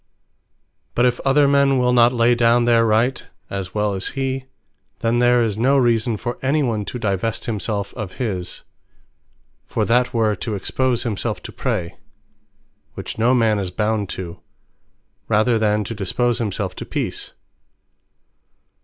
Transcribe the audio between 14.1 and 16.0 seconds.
to) rather than to